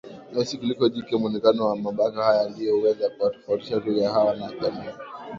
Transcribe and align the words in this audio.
meusi 0.33 0.57
kuliko 0.57 0.89
jike 0.89 1.15
Muonekano 1.17 1.65
wa 1.67 1.75
mabaka 1.77 2.23
haya 2.23 2.49
ndio 2.49 2.75
huweza 2.75 3.09
kuwatofautisha 3.09 3.79
twiga 3.79 4.11
hawa 4.13 4.35
na 4.35 4.47
jamii 4.61 4.89